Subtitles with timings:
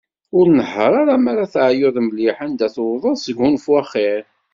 [0.37, 4.23] Ur nehher ara mi ara teɛyuḍ mliḥ, anda tewḍeḍ, sgunfu axir.